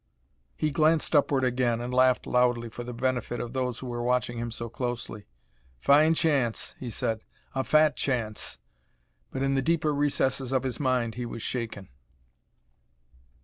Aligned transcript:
He 0.57 0.71
glanced 0.71 1.15
upward 1.15 1.43
again 1.43 1.79
and 1.79 1.93
laughed 1.93 2.25
loudly 2.25 2.69
for 2.69 2.83
the 2.83 2.91
benefit 2.91 3.39
of 3.39 3.53
those 3.53 3.77
who 3.77 3.85
were 3.87 4.01
watching 4.01 4.39
him 4.39 4.49
so 4.49 4.67
closely. 4.67 5.27
"Fine 5.77 6.15
chance!" 6.15 6.73
he 6.79 6.89
said; 6.89 7.23
"a 7.53 7.63
fat 7.63 7.97
chance!" 7.97 8.57
But 9.29 9.43
in 9.43 9.53
the 9.53 9.61
deeper 9.61 9.93
recesses 9.93 10.53
of 10.53 10.63
his 10.63 10.79
mind 10.79 11.13
he 11.13 11.25
was 11.27 11.43
shaken. 11.43 11.89